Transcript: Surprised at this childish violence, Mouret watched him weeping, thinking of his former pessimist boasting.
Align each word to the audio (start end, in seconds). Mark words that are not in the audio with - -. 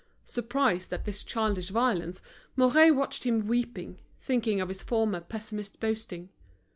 Surprised 0.25 0.91
at 0.91 1.05
this 1.05 1.23
childish 1.23 1.69
violence, 1.69 2.23
Mouret 2.55 2.89
watched 2.95 3.23
him 3.23 3.45
weeping, 3.47 3.99
thinking 4.19 4.59
of 4.59 4.69
his 4.69 4.81
former 4.81 5.19
pessimist 5.21 5.79
boasting. 5.79 6.29